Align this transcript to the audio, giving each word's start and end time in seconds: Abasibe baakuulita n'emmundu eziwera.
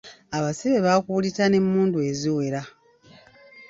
Abasibe 0.37 0.79
baakuulita 0.85 1.43
n'emmundu 1.47 1.97
eziwera. 2.09 2.61